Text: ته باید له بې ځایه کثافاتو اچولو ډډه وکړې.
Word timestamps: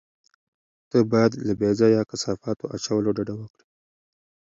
ته 0.89 0.97
باید 1.11 1.31
له 1.47 1.53
بې 1.59 1.71
ځایه 1.79 2.07
کثافاتو 2.11 2.65
اچولو 2.75 3.15
ډډه 3.17 3.33
وکړې. 3.37 3.65